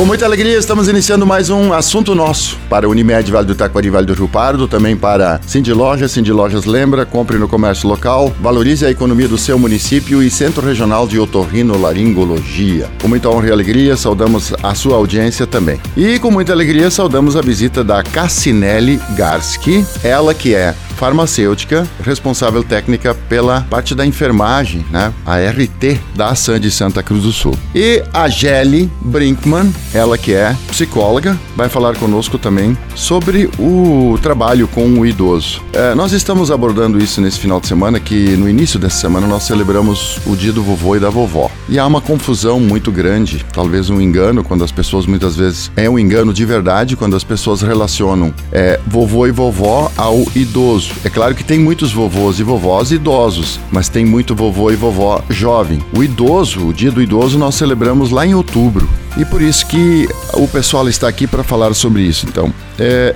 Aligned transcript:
Com 0.00 0.06
muita 0.06 0.24
alegria, 0.24 0.56
estamos 0.56 0.88
iniciando 0.88 1.26
mais 1.26 1.50
um 1.50 1.74
assunto 1.74 2.14
nosso 2.14 2.56
para 2.70 2.88
Unimed 2.88 3.30
Vale 3.30 3.46
do 3.46 3.54
Taquari, 3.54 3.90
Vale 3.90 4.06
do 4.06 4.14
Rio 4.14 4.26
Pardo, 4.26 4.66
também 4.66 4.96
para 4.96 5.38
Cindy 5.46 5.74
Lojas, 5.74 6.10
Cindy 6.12 6.32
Lojas 6.32 6.64
lembra, 6.64 7.04
compre 7.04 7.36
no 7.36 7.46
comércio 7.46 7.86
local, 7.86 8.34
valorize 8.40 8.86
a 8.86 8.90
economia 8.90 9.28
do 9.28 9.36
seu 9.36 9.58
município 9.58 10.22
e 10.22 10.30
Centro 10.30 10.66
Regional 10.66 11.06
de 11.06 11.18
Otorrinolaringologia. 11.18 12.88
Com 13.02 13.08
muita 13.08 13.28
honra 13.28 13.48
e 13.48 13.52
alegria, 13.52 13.94
saudamos 13.94 14.54
a 14.62 14.74
sua 14.74 14.96
audiência 14.96 15.46
também. 15.46 15.78
E 15.94 16.18
com 16.18 16.30
muita 16.30 16.54
alegria, 16.54 16.90
saudamos 16.90 17.36
a 17.36 17.42
visita 17.42 17.84
da 17.84 18.02
Cassinelli 18.02 18.98
Garski, 19.14 19.84
ela 20.02 20.32
que 20.32 20.54
é 20.54 20.74
farmacêutica, 21.00 21.88
responsável 22.04 22.62
técnica 22.62 23.14
pela 23.14 23.62
parte 23.62 23.94
da 23.94 24.04
enfermagem, 24.04 24.84
né? 24.90 25.10
A 25.24 25.38
RT 25.38 25.98
da 26.14 26.34
de 26.60 26.70
Santa 26.70 27.02
Cruz 27.02 27.22
do 27.22 27.32
Sul. 27.32 27.54
E 27.74 28.02
a 28.12 28.28
Gelly 28.28 28.90
Brinkman, 29.00 29.72
ela 29.94 30.18
que 30.18 30.34
é 30.34 30.54
psicóloga, 30.68 31.38
vai 31.56 31.70
falar 31.70 31.96
conosco 31.96 32.36
também 32.36 32.76
sobre 32.94 33.48
o 33.58 34.18
trabalho 34.20 34.68
com 34.68 34.86
o 35.00 35.06
idoso. 35.06 35.62
É, 35.72 35.94
nós 35.94 36.12
estamos 36.12 36.50
abordando 36.50 36.98
isso 36.98 37.20
nesse 37.22 37.38
final 37.38 37.60
de 37.60 37.66
semana, 37.66 37.98
que 37.98 38.36
no 38.36 38.48
início 38.48 38.78
dessa 38.78 38.98
semana 39.00 39.26
nós 39.26 39.44
celebramos 39.44 40.18
o 40.26 40.36
dia 40.36 40.52
do 40.52 40.62
vovô 40.62 40.96
e 40.96 41.00
da 41.00 41.08
vovó. 41.08 41.50
E 41.66 41.78
há 41.78 41.86
uma 41.86 42.02
confusão 42.02 42.60
muito 42.60 42.92
grande, 42.92 43.44
talvez 43.54 43.88
um 43.88 44.00
engano, 44.00 44.44
quando 44.44 44.64
as 44.64 44.72
pessoas 44.72 45.06
muitas 45.06 45.34
vezes. 45.34 45.70
É 45.76 45.88
um 45.88 45.98
engano 45.98 46.34
de 46.34 46.44
verdade 46.44 46.94
quando 46.94 47.16
as 47.16 47.24
pessoas 47.24 47.62
relacionam 47.62 48.34
é, 48.52 48.78
vovô 48.86 49.26
e 49.26 49.30
vovó 49.30 49.90
ao 49.96 50.26
idoso. 50.34 50.89
É 51.02 51.08
claro 51.08 51.34
que 51.34 51.42
tem 51.42 51.58
muitos 51.58 51.92
vovôs 51.92 52.38
e 52.38 52.42
vovós 52.42 52.92
idosos, 52.92 53.58
mas 53.72 53.88
tem 53.88 54.04
muito 54.04 54.34
vovô 54.34 54.70
e 54.70 54.76
vovó 54.76 55.22
jovem. 55.30 55.82
O 55.96 56.02
idoso, 56.02 56.68
o 56.68 56.74
dia 56.74 56.90
do 56.90 57.00
idoso, 57.00 57.38
nós 57.38 57.54
celebramos 57.54 58.10
lá 58.10 58.26
em 58.26 58.34
outubro. 58.34 58.88
E 59.16 59.24
por 59.24 59.42
isso 59.42 59.66
que 59.66 60.08
o 60.34 60.46
pessoal 60.46 60.88
está 60.88 61.08
aqui 61.08 61.26
para 61.26 61.42
falar 61.42 61.74
sobre 61.74 62.02
isso. 62.02 62.26
Então, 62.28 62.52
é, 62.78 63.14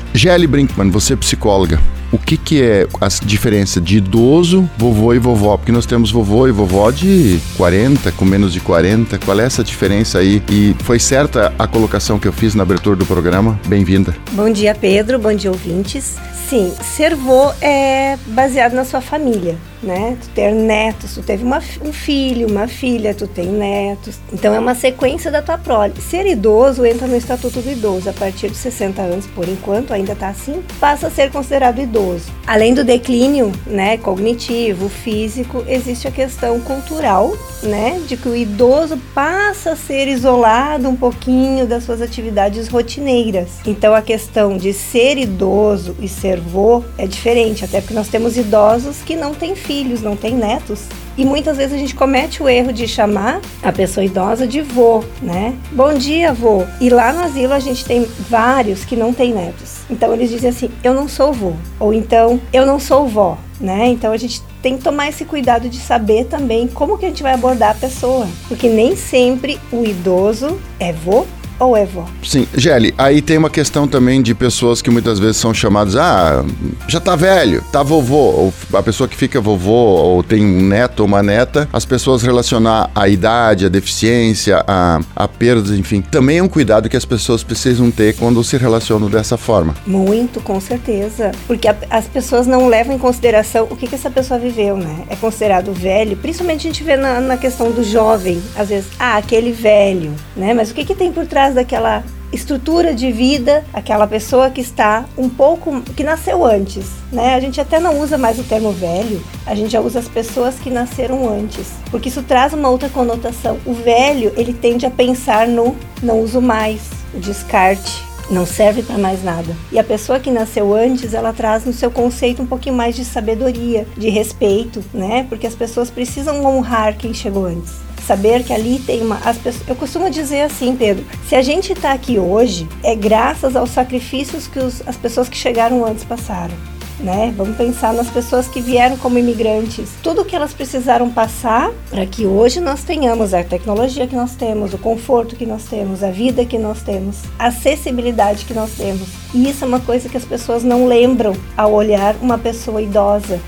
Brinkman, 0.48 0.91
você 0.91 1.14
é 1.14 1.17
psicóloga 1.17 1.81
o 2.14 2.19
que, 2.19 2.36
que 2.36 2.62
é 2.62 2.86
a 3.01 3.09
diferença 3.25 3.81
de 3.81 3.97
idoso, 3.97 4.70
vovô 4.78 5.12
e 5.12 5.19
vovó? 5.19 5.56
Porque 5.56 5.73
nós 5.73 5.84
temos 5.84 6.12
vovô 6.12 6.47
e 6.47 6.53
vovó 6.53 6.89
de 6.92 7.41
40, 7.56 8.12
com 8.12 8.25
menos 8.25 8.53
de 8.53 8.61
40. 8.61 9.19
Qual 9.19 9.41
é 9.41 9.45
essa 9.45 9.64
diferença 9.64 10.20
aí? 10.20 10.41
E 10.48 10.77
foi 10.84 11.01
certa 11.01 11.53
a 11.59 11.67
colocação 11.67 12.17
que 12.17 12.29
eu 12.29 12.33
fiz 12.33 12.55
na 12.55 12.62
abertura 12.62 12.95
do 12.95 13.05
programa? 13.05 13.58
Bem-vinda. 13.67 14.14
Bom 14.31 14.48
dia, 14.48 14.77
Pedro. 14.77 15.19
Bom 15.19 15.34
dia, 15.34 15.51
ouvintes. 15.51 16.17
Sim, 16.48 16.73
ser 16.83 17.17
vô 17.17 17.53
é 17.61 18.17
baseado 18.29 18.75
na 18.75 18.84
sua 18.84 19.01
família 19.01 19.58
né? 19.85 20.17
Tu 20.21 20.29
ter 20.31 20.53
netos, 20.53 21.15
tu 21.15 21.23
teve 21.23 21.45
uma, 21.45 21.59
um 21.83 21.93
filho, 21.93 22.49
uma 22.49 22.67
filha, 22.67 23.15
tu 23.15 23.27
tem 23.27 23.47
netos. 23.47 24.19
Então 24.33 24.55
é 24.55 24.59
uma 24.59 24.75
sequência 24.75 25.31
da 25.31 25.43
tua 25.43 25.59
prole. 25.59 25.93
Ser 26.01 26.27
idoso 26.27 26.85
entra 26.85 27.07
no 27.07 27.17
Estatuto 27.17 27.61
do 27.61 27.71
Idoso. 27.71 28.09
A 28.09 28.13
partir 28.13 28.51
de 28.51 28.57
60 28.57 29.03
anos, 29.03 29.27
por 29.27 29.49
enquanto, 29.49 29.93
ainda 29.93 30.13
está 30.13 30.29
assim, 30.29 30.63
passa 30.81 31.09
a 31.09 31.11
ser 31.11 31.31
considerado 31.31 31.81
idoso. 31.81 32.33
Além 32.47 32.75
do 32.75 32.83
declínio, 32.83 33.53
né, 33.67 33.97
cognitivo, 33.99 34.89
físico, 34.89 35.65
existe 35.69 36.09
a 36.09 36.11
questão 36.11 36.59
cultural, 36.61 37.37
né, 37.63 38.01
de 38.07 38.17
que 38.17 38.29
o 38.29 38.37
idoso 38.37 38.98
passa 39.15 39.73
a 39.73 39.77
ser 39.77 40.09
isolado 40.09 40.89
um 40.89 40.97
pouquinho 40.97 41.67
das 41.67 41.85
suas 41.85 42.01
atividades 42.01 42.69
rotineiras. 42.69 43.48
Então 43.67 43.95
a 43.95 44.03
questão 44.03 44.57
de 44.57 44.73
ser 44.73 45.19
idoso 45.19 45.95
e 46.01 46.08
ser 46.08 46.41
vô 46.41 46.83
é 46.97 47.07
diferente, 47.07 47.64
até 47.64 47.81
porque 47.81 47.95
nós 47.95 48.08
temos 48.08 48.37
idosos 48.37 49.03
que 49.03 49.17
não 49.17 49.35
têm 49.35 49.55
filhos 49.55 49.73
filhos, 49.74 50.02
não 50.02 50.14
tem 50.14 50.36
netos. 50.36 50.85
E 51.17 51.24
muitas 51.24 51.57
vezes 51.57 51.74
a 51.74 51.79
gente 51.79 51.95
comete 51.96 52.40
o 52.42 52.48
erro 52.48 52.73
de 52.73 52.86
chamar 52.86 53.40
a 53.62 53.73
pessoa 53.73 54.05
idosa 54.05 54.46
de 54.46 54.61
vô, 54.61 55.02
né? 55.20 55.55
Bom 55.73 55.95
dia, 55.95 56.33
vô. 56.33 56.64
E 56.80 56.89
lá 56.89 57.12
no 57.12 57.20
asilo 57.20 57.52
a 57.52 57.58
gente 57.58 57.84
tem 57.84 58.07
vários 58.29 58.84
que 58.84 58.95
não 58.95 59.13
têm 59.13 59.33
netos. 59.34 59.80
Então 59.90 60.13
eles 60.13 60.30
dizem 60.30 60.51
assim: 60.51 60.70
eu 60.83 60.95
não 60.95 61.08
sou 61.08 61.33
vô. 61.33 61.52
Ou 61.80 61.92
então, 61.92 62.40
eu 62.52 62.64
não 62.64 62.79
sou 62.79 63.08
vó, 63.08 63.36
né? 63.61 63.89
Então 63.89 64.13
a 64.13 64.17
gente 64.17 64.42
tem 64.63 64.77
que 64.77 64.84
tomar 64.84 65.08
esse 65.08 65.24
cuidado 65.24 65.68
de 65.68 65.79
saber 65.79 66.27
também 66.27 66.68
como 66.68 66.96
que 66.96 67.07
a 67.07 67.08
gente 67.08 67.23
vai 67.23 67.34
abordar 67.34 67.70
a 67.73 67.74
pessoa. 67.74 68.29
Porque 68.48 68.68
nem 68.68 68.96
sempre 68.96 69.58
o 69.73 69.84
idoso 69.84 70.58
é 70.79 70.92
vô 70.92 71.27
ou 71.59 71.77
é 71.77 71.85
vó? 71.85 72.07
Sim, 72.23 72.47
Gelli, 72.57 72.95
aí 72.97 73.23
tem 73.23 73.39
uma 73.39 73.51
questão 73.51 73.87
também 73.87 74.23
de 74.23 74.35
pessoas 74.35 74.83
que 74.83 74.91
muitas 74.91 75.19
vezes 75.19 75.37
são 75.37 75.53
chamadas, 75.53 75.97
ah, 75.97 76.45
já 76.89 77.01
tá 77.01 77.17
velho, 77.17 77.63
tá 77.73 77.83
vovô, 77.83 78.17
ou 78.17 78.55
a 78.73 78.83
pessoa 78.83 79.09
que 79.09 79.17
fica 79.17 79.41
vovô, 79.41 79.73
ou 79.73 80.23
tem 80.23 80.45
um 80.45 80.63
neto 80.63 81.01
ou 81.01 81.07
uma 81.07 81.23
neta, 81.23 81.69
as 81.73 81.85
pessoas 81.85 82.23
relacionar 82.23 82.91
a 82.95 83.09
idade, 83.09 83.67
a 83.67 83.69
deficiência, 83.69 84.64
a, 84.67 85.01
a 85.14 85.29
perdas, 85.29 85.70
enfim, 85.73 86.01
também 86.01 86.39
é 86.39 86.43
um 86.43 86.48
cuidado 86.48 86.89
que 86.89 86.97
as 86.97 87.05
pessoas 87.05 87.43
precisam 87.43 87.91
ter 87.91 88.14
quando 88.17 88.43
se 88.43 88.57
relacionam 88.57 89.09
dessa 89.09 89.37
forma. 89.37 89.75
Muito, 89.87 90.41
com 90.41 90.61
certeza, 90.61 91.33
porque 91.47 91.69
a, 91.69 91.77
as 91.91 92.07
pessoas 92.07 92.47
não 92.47 92.69
levam 92.69 92.95
em 92.95 92.98
consideração 92.98 93.67
o 93.70 93.77
que, 93.77 93.87
que 93.87 93.95
essa 93.95 94.11
pessoa 94.11 94.39
viveu, 94.39 94.77
né? 94.77 95.05
É 95.09 95.17
considerado 95.17 95.73
velho, 95.73 96.17
principalmente 96.17 96.67
a 96.67 96.70
gente 96.70 96.85
vê 96.85 96.97
na, 96.97 97.20
na 97.20 97.37
questão 97.37 97.70
do 97.70 97.83
jovem, 97.83 98.43
às 98.57 98.69
vezes, 98.69 98.91
ah, 98.98 99.17
aquele 99.17 99.53
velho, 99.53 100.14
né? 100.37 100.55
Mas 100.55 100.70
o 100.70 100.75
que, 100.75 100.85
que 100.85 100.95
tem 100.95 101.13
por 101.13 101.27
trás 101.27 101.54
daquela 101.55 102.05
estrutura 102.35 102.92
de 102.92 103.13
vida, 103.13 103.65
aquela 103.73 104.07
pessoa 104.07 104.51
que 104.51 104.61
está 104.61 105.05
um 105.17 105.29
pouco 105.29 105.81
que 105.97 106.03
nasceu 106.03 106.45
antes, 106.45 106.87
né? 107.13 107.35
A 107.35 107.41
gente 107.41 107.61
até 107.61 107.79
não 107.79 108.01
usa 108.01 108.19
mais 108.19 108.39
o 108.39 108.42
termo 108.42 108.73
velho, 108.73 109.23
a 109.47 109.55
gente 109.55 109.70
já 109.70 109.81
usa 109.81 110.01
as 110.01 110.09
pessoas 110.09 110.57
que 110.57 110.69
nasceram 110.69 111.29
antes, 111.29 111.69
porque 111.91 112.09
isso 112.09 112.23
traz 112.23 112.53
uma 112.53 112.69
outra 112.69 112.89
conotação. 112.89 113.59
O 113.64 113.73
velho, 113.73 114.33
ele 114.37 114.53
tende 114.53 114.85
a 114.85 114.91
pensar 114.91 115.47
no 115.47 115.77
não 116.03 116.20
uso 116.20 116.41
mais, 116.41 116.83
o 117.14 117.20
descarte, 117.20 118.03
não 118.31 118.47
serve 118.47 118.83
para 118.83 118.98
mais 118.98 119.23
nada. 119.23 119.55
E 119.70 119.79
a 119.79 119.85
pessoa 119.85 120.19
que 120.19 120.31
nasceu 120.31 120.75
antes, 120.75 121.14
ela 121.14 121.33
traz 121.33 121.64
no 121.64 121.73
seu 121.73 121.91
conceito 121.91 122.43
um 122.43 122.47
pouquinho 122.47 122.75
mais 122.75 122.97
de 122.97 123.05
sabedoria, 123.05 123.87
de 123.97 124.09
respeito, 124.09 124.83
né? 124.93 125.27
Porque 125.29 125.47
as 125.47 125.55
pessoas 125.55 125.91
precisam 125.91 126.45
honrar 126.45 126.97
quem 126.97 127.14
chegou 127.14 127.47
antes 127.47 127.85
saber 128.05 128.44
que 128.44 128.53
ali 128.53 128.79
tem 128.79 129.03
uma. 129.03 129.17
As 129.19 129.38
pessoas, 129.38 129.69
eu 129.69 129.75
costumo 129.75 130.11
dizer 130.11 130.43
assim, 130.43 130.76
Pedro: 130.76 131.05
se 131.29 131.35
a 131.35 131.43
gente 131.43 131.73
está 131.73 131.93
aqui 131.93 132.19
hoje, 132.19 132.69
é 132.82 132.94
graças 132.94 133.56
aos 133.56 133.70
sacrifícios 133.70 134.47
que 134.47 134.59
os, 134.59 134.87
as 134.87 134.97
pessoas 134.97 135.29
que 135.29 135.37
chegaram 135.37 135.85
antes 135.85 136.05
passaram 136.05 136.55
né? 137.00 137.32
Vamos 137.37 137.56
pensar 137.56 137.93
nas 137.93 138.09
pessoas 138.09 138.49
que 138.49 138.61
vieram 138.61 138.97
como 138.97 139.19
imigrantes, 139.19 139.91
tudo 140.03 140.25
que 140.25 140.35
elas 140.35 140.53
precisaram 140.53 141.11
passar 141.11 141.70
para 141.91 142.06
que 142.06 142.26
hoje 142.26 142.61
nós 142.61 142.82
tenhamos 142.82 143.35
a 143.35 143.43
tecnologia 143.43 144.06
que 144.06 144.14
nós 144.14 144.35
temos, 144.35 144.73
o 144.75 144.79
conforto 144.79 145.37
que 145.37 145.47
nós 145.47 145.64
temos, 145.64 146.03
a 146.03 146.11
vida 146.11 146.44
que 146.44 146.59
nós 146.59 146.82
temos, 146.82 147.23
a 147.38 147.47
acessibilidade 147.47 148.44
que 148.44 148.55
nós 148.55 148.73
temos. 148.73 149.24
E 149.34 149.50
isso 149.50 149.64
é 149.64 149.69
uma 149.69 149.81
coisa 149.81 150.08
que 150.08 150.17
as 150.17 150.25
pessoas 150.25 150.62
não 150.62 150.87
lembram 150.87 151.34
ao 151.56 151.72
olhar 151.72 152.17
uma 152.22 152.38
pessoa 152.38 152.81
idosa, 152.81 153.40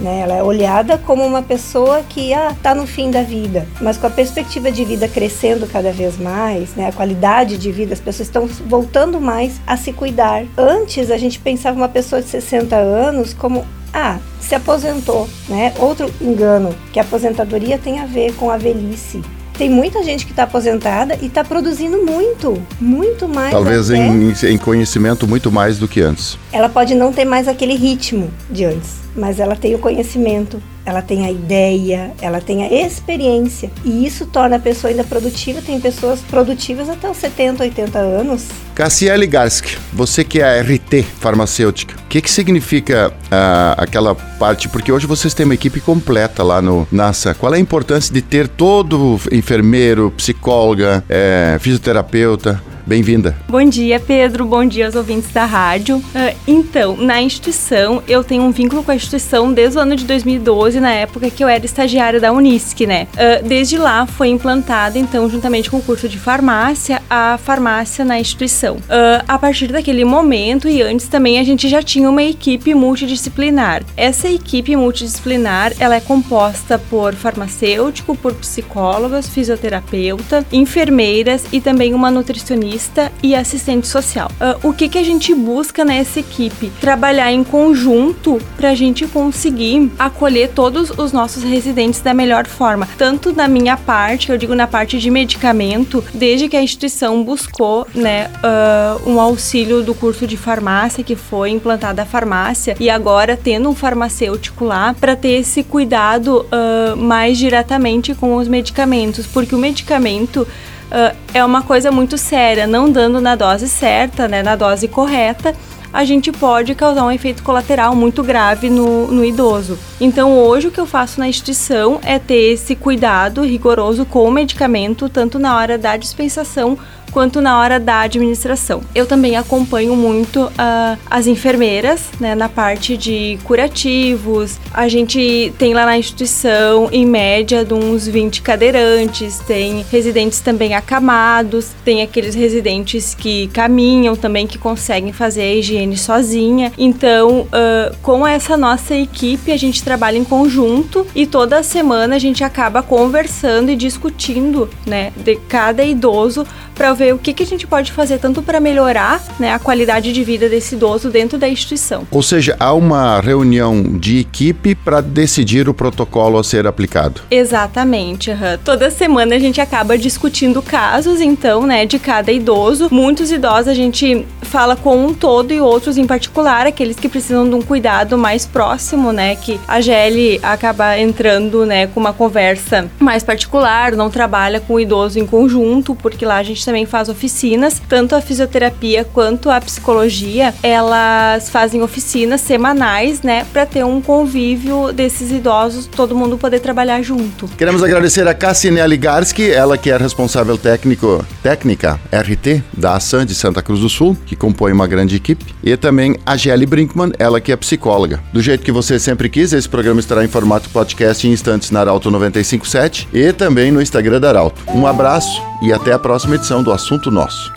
né? 0.00 0.20
Ela 0.20 0.36
é 0.36 0.42
olhada 0.42 0.96
como 0.98 1.24
uma 1.24 1.42
pessoa 1.42 2.02
que 2.02 2.32
ah, 2.32 2.56
tá 2.62 2.74
no 2.74 2.86
fim 2.86 3.10
da 3.10 3.22
vida, 3.22 3.66
mas 3.80 3.96
com 3.96 4.06
a 4.06 4.10
perspectiva 4.10 4.72
de 4.72 4.84
vida 4.84 5.06
crescendo 5.06 5.66
cada 5.66 5.92
vez 5.92 6.18
mais, 6.18 6.74
né? 6.74 6.88
A 6.88 6.92
qualidade 6.92 7.58
de 7.58 7.70
vida, 7.70 7.92
as 7.92 8.00
pessoas 8.00 8.28
estão 8.28 8.46
voltando 8.46 9.20
mais 9.20 9.60
a 9.66 9.76
se 9.76 9.92
cuidar. 9.92 10.44
Antes 10.56 11.10
a 11.10 11.18
gente 11.18 11.38
pensava 11.38 11.76
uma 11.76 11.88
pessoa 11.88 12.22
de 12.22 12.28
60 12.28 12.74
anos 12.74 12.94
anos 13.04 13.34
como 13.34 13.64
ah, 13.92 14.18
se 14.40 14.54
aposentou, 14.54 15.28
né? 15.48 15.72
Outro 15.78 16.12
engano, 16.20 16.74
que 16.92 16.98
a 16.98 17.02
aposentadoria 17.02 17.78
tem 17.78 18.00
a 18.00 18.06
ver 18.06 18.34
com 18.34 18.50
a 18.50 18.56
velhice. 18.56 19.22
Tem 19.56 19.70
muita 19.70 20.02
gente 20.02 20.26
que 20.26 20.32
está 20.32 20.42
aposentada 20.42 21.16
e 21.22 21.26
está 21.26 21.44
produzindo 21.44 22.04
muito, 22.04 22.60
muito 22.80 23.28
mais. 23.28 23.52
Talvez 23.52 23.88
em, 23.88 24.32
em 24.32 24.58
conhecimento 24.58 25.28
muito 25.28 25.50
mais 25.50 25.78
do 25.78 25.86
que 25.86 26.00
antes. 26.00 26.36
Ela 26.52 26.68
pode 26.68 26.94
não 26.94 27.12
ter 27.12 27.24
mais 27.24 27.46
aquele 27.46 27.74
ritmo 27.74 28.30
de 28.50 28.64
antes, 28.64 29.03
mas 29.14 29.38
ela 29.38 29.56
tem 29.56 29.74
o 29.74 29.78
conhecimento, 29.78 30.60
ela 30.84 31.00
tem 31.00 31.24
a 31.24 31.30
ideia, 31.30 32.12
ela 32.20 32.40
tem 32.40 32.62
a 32.62 32.86
experiência. 32.86 33.70
E 33.84 34.06
isso 34.06 34.26
torna 34.26 34.56
a 34.56 34.58
pessoa 34.58 34.90
ainda 34.90 35.04
produtiva. 35.04 35.62
Tem 35.62 35.80
pessoas 35.80 36.20
produtivas 36.20 36.88
até 36.88 37.08
os 37.08 37.16
70, 37.16 37.62
80 37.62 37.98
anos. 37.98 38.48
Cassiele 38.74 39.26
Garsk, 39.26 39.78
você 39.92 40.24
que 40.24 40.40
é 40.40 40.58
a 40.58 40.62
RT 40.62 41.04
farmacêutica, 41.18 41.94
o 41.94 42.08
que, 42.08 42.20
que 42.20 42.30
significa 42.30 43.12
uh, 43.26 43.74
aquela 43.78 44.14
parte? 44.14 44.68
Porque 44.68 44.92
hoje 44.92 45.06
vocês 45.06 45.32
têm 45.32 45.44
uma 45.44 45.54
equipe 45.54 45.80
completa 45.80 46.42
lá 46.42 46.60
no 46.60 46.86
NASA. 46.90 47.34
Qual 47.34 47.54
é 47.54 47.56
a 47.56 47.60
importância 47.60 48.12
de 48.12 48.20
ter 48.20 48.48
todo 48.48 49.18
enfermeiro, 49.32 50.12
psicóloga, 50.16 51.04
é, 51.08 51.56
fisioterapeuta? 51.60 52.60
Bem-vinda. 52.86 53.36
Bom 53.48 53.64
dia, 53.64 53.98
Pedro. 53.98 54.44
Bom 54.44 54.64
dia 54.64 54.86
aos 54.86 54.94
ouvintes 54.94 55.30
da 55.32 55.44
rádio. 55.44 55.96
Uh, 55.96 56.36
então, 56.46 56.96
na 56.96 57.22
instituição, 57.22 58.02
eu 58.06 58.22
tenho 58.22 58.42
um 58.42 58.50
vínculo 58.50 58.82
com 58.82 58.90
a 58.90 58.94
instituição 58.94 59.52
desde 59.52 59.78
o 59.78 59.80
ano 59.80 59.96
de 59.96 60.04
2012, 60.04 60.80
na 60.80 60.90
época 60.90 61.30
que 61.30 61.42
eu 61.42 61.48
era 61.48 61.64
estagiária 61.64 62.20
da 62.20 62.32
Unisc, 62.32 62.80
né? 62.86 63.06
Uh, 63.14 63.46
desde 63.46 63.78
lá 63.78 64.06
foi 64.06 64.28
implantada, 64.28 64.98
então, 64.98 65.28
juntamente 65.28 65.70
com 65.70 65.78
o 65.78 65.82
curso 65.82 66.08
de 66.08 66.18
farmácia, 66.18 67.02
a 67.08 67.38
farmácia 67.42 68.04
na 68.04 68.18
instituição. 68.18 68.76
Uh, 68.76 69.24
a 69.26 69.38
partir 69.38 69.68
daquele 69.68 70.04
momento 70.04 70.68
e 70.68 70.82
antes 70.82 71.08
também 71.08 71.38
a 71.38 71.44
gente 71.44 71.68
já 71.68 71.82
tinha 71.82 72.08
uma 72.08 72.22
equipe 72.22 72.74
multidisciplinar. 72.74 73.82
Essa 73.96 74.28
equipe 74.28 74.76
multidisciplinar, 74.76 75.72
ela 75.78 75.94
é 75.94 76.00
composta 76.00 76.78
por 76.78 77.14
farmacêutico, 77.14 78.16
por 78.16 78.34
psicólogas, 78.34 79.28
fisioterapeuta, 79.28 80.44
enfermeiras 80.52 81.44
e 81.52 81.60
também 81.60 81.94
uma 81.94 82.10
nutricionista 82.10 82.73
e 83.22 83.34
assistente 83.34 83.86
social. 83.86 84.30
Uh, 84.40 84.68
o 84.68 84.72
que, 84.72 84.88
que 84.88 84.98
a 84.98 85.02
gente 85.02 85.34
busca 85.34 85.84
nessa 85.84 86.20
equipe? 86.20 86.70
Trabalhar 86.80 87.32
em 87.32 87.44
conjunto 87.44 88.40
para 88.56 88.70
a 88.70 88.74
gente 88.74 89.06
conseguir 89.06 89.90
acolher 89.98 90.50
todos 90.50 90.90
os 90.90 91.12
nossos 91.12 91.42
residentes 91.42 92.00
da 92.00 92.12
melhor 92.12 92.46
forma, 92.46 92.88
tanto 92.98 93.32
na 93.32 93.46
minha 93.46 93.76
parte, 93.76 94.30
eu 94.30 94.38
digo 94.38 94.54
na 94.54 94.66
parte 94.66 94.98
de 94.98 95.10
medicamento, 95.10 96.04
desde 96.12 96.48
que 96.48 96.56
a 96.56 96.62
instituição 96.62 97.22
buscou, 97.22 97.86
né, 97.94 98.30
uh, 98.42 99.08
um 99.08 99.20
auxílio 99.20 99.82
do 99.82 99.94
curso 99.94 100.26
de 100.26 100.36
farmácia 100.36 101.04
que 101.04 101.16
foi 101.16 101.50
implantada 101.50 102.02
a 102.02 102.06
farmácia 102.06 102.76
e 102.80 102.90
agora 102.90 103.36
tendo 103.36 103.68
um 103.68 103.74
farmacêutico 103.74 104.64
lá 104.64 104.94
para 104.98 105.14
ter 105.14 105.40
esse 105.40 105.62
cuidado 105.62 106.44
uh, 106.46 106.96
mais 106.96 107.38
diretamente 107.38 108.14
com 108.14 108.36
os 108.36 108.48
medicamentos, 108.48 109.26
porque 109.26 109.54
o 109.54 109.58
medicamento 109.58 110.46
uh, 110.90 111.16
é 111.32 111.44
uma 111.44 111.62
coisa 111.62 111.90
muito 111.90 112.16
séria, 112.18 112.66
não 112.66 112.90
dando 112.90 113.20
na 113.20 113.34
dose 113.36 113.68
certa, 113.68 114.28
né, 114.28 114.42
na 114.42 114.56
dose 114.56 114.88
correta, 114.88 115.54
a 115.94 116.04
gente 116.04 116.32
pode 116.32 116.74
causar 116.74 117.04
um 117.04 117.10
efeito 117.12 117.44
colateral 117.44 117.94
muito 117.94 118.20
grave 118.24 118.68
no, 118.68 119.06
no 119.06 119.24
idoso. 119.24 119.78
Então, 120.00 120.36
hoje 120.36 120.66
o 120.66 120.70
que 120.72 120.80
eu 120.80 120.86
faço 120.86 121.20
na 121.20 121.28
instituição 121.28 122.00
é 122.02 122.18
ter 122.18 122.52
esse 122.52 122.74
cuidado 122.74 123.42
rigoroso 123.42 124.04
com 124.04 124.26
o 124.26 124.30
medicamento, 124.30 125.08
tanto 125.08 125.38
na 125.38 125.56
hora 125.56 125.78
da 125.78 125.96
dispensação 125.96 126.76
quanto 127.14 127.40
na 127.40 127.60
hora 127.60 127.78
da 127.78 128.00
administração. 128.00 128.82
Eu 128.92 129.06
também 129.06 129.36
acompanho 129.36 129.94
muito 129.94 130.46
uh, 130.46 130.98
as 131.08 131.28
enfermeiras, 131.28 132.10
né, 132.18 132.34
na 132.34 132.48
parte 132.48 132.96
de 132.96 133.38
curativos. 133.44 134.58
A 134.72 134.88
gente 134.88 135.54
tem 135.56 135.72
lá 135.72 135.86
na 135.86 135.96
instituição, 135.96 136.88
em 136.90 137.06
média, 137.06 137.64
de 137.64 137.72
uns 137.72 138.08
20 138.08 138.42
cadeirantes, 138.42 139.38
tem 139.38 139.86
residentes 139.92 140.40
também 140.40 140.74
acamados, 140.74 141.70
tem 141.84 142.02
aqueles 142.02 142.34
residentes 142.34 143.14
que 143.14 143.46
caminham 143.48 144.16
também, 144.16 144.44
que 144.44 144.58
conseguem 144.58 145.12
fazer 145.12 145.42
a 145.42 145.54
higiene 145.54 145.96
sozinha. 145.96 146.72
Então, 146.76 147.42
uh, 147.42 147.96
com 148.02 148.26
essa 148.26 148.56
nossa 148.56 148.92
equipe, 148.96 149.52
a 149.52 149.56
gente 149.56 149.84
trabalha 149.84 150.18
em 150.18 150.24
conjunto 150.24 151.06
e 151.14 151.26
toda 151.26 151.62
semana 151.62 152.16
a 152.16 152.18
gente 152.18 152.42
acaba 152.42 152.82
conversando 152.82 153.70
e 153.70 153.76
discutindo, 153.76 154.68
né, 154.84 155.12
de 155.16 155.36
cada 155.36 155.84
idoso 155.84 156.44
para 156.74 156.92
ver 156.92 157.14
o 157.14 157.18
que, 157.18 157.32
que 157.32 157.42
a 157.42 157.46
gente 157.46 157.66
pode 157.66 157.92
fazer 157.92 158.18
tanto 158.18 158.42
para 158.42 158.60
melhorar 158.60 159.22
né, 159.38 159.52
a 159.52 159.58
qualidade 159.58 160.12
de 160.12 160.24
vida 160.24 160.48
desse 160.48 160.74
idoso 160.74 161.10
dentro 161.10 161.38
da 161.38 161.48
instituição. 161.48 162.06
Ou 162.10 162.22
seja, 162.22 162.56
há 162.58 162.72
uma 162.72 163.20
reunião 163.20 163.82
de 163.82 164.18
equipe 164.18 164.74
para 164.74 165.00
decidir 165.00 165.68
o 165.68 165.74
protocolo 165.74 166.38
a 166.38 166.44
ser 166.44 166.66
aplicado. 166.66 167.22
Exatamente. 167.30 168.30
Uhum. 168.30 168.58
Toda 168.64 168.90
semana 168.90 169.36
a 169.36 169.38
gente 169.38 169.60
acaba 169.60 169.96
discutindo 169.96 170.60
casos, 170.62 171.20
então, 171.20 171.66
né, 171.66 171.86
de 171.86 171.98
cada 171.98 172.32
idoso. 172.32 172.88
Muitos 172.90 173.30
idosos 173.30 173.68
a 173.68 173.74
gente 173.74 174.26
fala 174.42 174.76
com 174.76 175.06
um 175.06 175.14
todo 175.14 175.52
e 175.52 175.60
outros 175.60 175.98
em 175.98 176.06
particular, 176.06 176.66
aqueles 176.66 176.96
que 176.96 177.08
precisam 177.08 177.48
de 177.48 177.54
um 177.54 177.62
cuidado 177.62 178.16
mais 178.16 178.46
próximo, 178.46 179.12
né, 179.12 179.36
que 179.36 179.60
a 179.66 179.80
GL 179.80 180.40
acaba 180.42 180.98
entrando, 180.98 181.66
né, 181.66 181.86
com 181.86 182.00
uma 182.00 182.12
conversa 182.12 182.88
mais 182.98 183.22
particular, 183.22 183.92
não 183.92 184.10
trabalha 184.10 184.60
com 184.60 184.74
o 184.74 184.80
idoso 184.80 185.18
em 185.18 185.26
conjunto, 185.26 185.94
porque 185.94 186.24
lá 186.24 186.36
a 186.36 186.42
gente 186.42 186.63
também 186.64 186.86
faz 186.86 187.08
oficinas, 187.08 187.80
tanto 187.88 188.14
a 188.14 188.20
fisioterapia 188.20 189.04
quanto 189.04 189.50
a 189.50 189.60
psicologia, 189.60 190.54
elas 190.62 191.48
fazem 191.50 191.82
oficinas 191.82 192.40
semanais, 192.40 193.22
né, 193.22 193.46
para 193.52 193.66
ter 193.66 193.84
um 193.84 194.00
convívio 194.00 194.92
desses 194.92 195.30
idosos, 195.30 195.86
todo 195.86 196.16
mundo 196.16 196.38
poder 196.38 196.60
trabalhar 196.60 197.02
junto. 197.02 197.48
Queremos 197.48 197.82
agradecer 197.82 198.26
a 198.26 198.34
Cassinelli 198.34 198.96
Garski, 198.96 199.50
ela 199.50 199.76
que 199.76 199.90
é 199.90 199.96
responsável 199.96 200.56
técnico, 200.56 201.24
técnica 201.42 202.00
RT 202.12 202.62
da 202.72 202.96
Ação 202.96 203.24
de 203.24 203.34
Santa 203.34 203.62
Cruz 203.62 203.80
do 203.80 203.88
Sul, 203.88 204.16
que 204.26 204.36
compõe 204.36 204.72
uma 204.72 204.86
grande 204.86 205.16
equipe, 205.16 205.54
e 205.62 205.76
também 205.76 206.16
a 206.24 206.36
Gelly 206.36 206.66
Brinkman, 206.66 207.12
ela 207.18 207.40
que 207.40 207.52
é 207.52 207.56
psicóloga. 207.56 208.22
Do 208.32 208.40
jeito 208.40 208.64
que 208.64 208.72
você 208.72 208.98
sempre 208.98 209.28
quis, 209.28 209.52
esse 209.52 209.68
programa 209.68 210.00
estará 210.00 210.24
em 210.24 210.28
formato 210.28 210.68
podcast 210.70 211.26
em 211.26 211.32
instantes 211.32 211.70
na 211.70 211.80
Arauto 211.80 212.10
957 212.10 213.08
e 213.12 213.32
também 213.32 213.70
no 213.70 213.80
Instagram 213.80 214.20
da 214.20 214.28
Arauto. 214.28 214.62
Um 214.74 214.86
abraço 214.86 215.42
e 215.64 215.72
até 215.72 215.92
a 215.92 215.98
próxima 215.98 216.34
edição 216.34 216.62
do 216.62 216.70
Assunto 216.70 217.10
Nosso. 217.10 217.50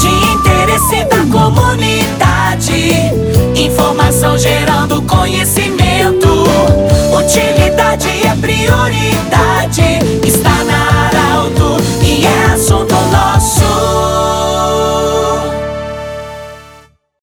De 0.00 0.08
interesse 0.08 1.04
da 1.04 1.18
comunidade, 1.30 2.94
informação 3.54 4.38
gerando 4.38 5.02
conhecimento. 5.02 6.28
Utilidade 7.14 8.08
é 8.26 8.34
prioridade. 8.40 9.39